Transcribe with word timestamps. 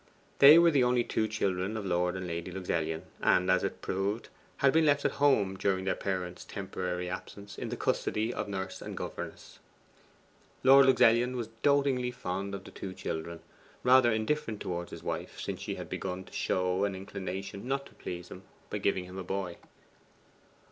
They 0.39 0.57
were 0.57 0.71
the 0.71 0.83
only 0.83 1.03
two 1.03 1.27
children 1.27 1.77
of 1.77 1.85
Lord 1.85 2.15
and 2.15 2.25
Lady 2.25 2.49
Luxellian, 2.51 3.03
and, 3.21 3.51
as 3.51 3.63
it 3.63 3.81
proved, 3.83 4.29
had 4.57 4.73
been 4.73 4.87
left 4.87 5.05
at 5.05 5.11
home 5.21 5.55
during 5.55 5.85
their 5.85 5.93
parents' 5.93 6.43
temporary 6.43 7.07
absence, 7.07 7.55
in 7.55 7.69
the 7.69 7.77
custody 7.77 8.33
of 8.33 8.47
nurse 8.49 8.81
and 8.81 8.97
governess. 8.97 9.59
Lord 10.63 10.87
Luxellian 10.87 11.35
was 11.35 11.49
dotingly 11.61 12.09
fond 12.09 12.55
of 12.55 12.63
the 12.63 12.71
children; 12.71 13.41
rather 13.83 14.11
indifferent 14.11 14.59
towards 14.59 14.89
his 14.89 15.03
wife, 15.03 15.39
since 15.39 15.61
she 15.61 15.75
had 15.75 15.87
begun 15.87 16.23
to 16.23 16.33
show 16.33 16.83
an 16.83 16.95
inclination 16.95 17.67
not 17.67 17.85
to 17.85 17.93
please 17.93 18.29
him 18.29 18.41
by 18.71 18.79
giving 18.79 19.05
him 19.05 19.19
a 19.19 19.23
boy. 19.23 19.57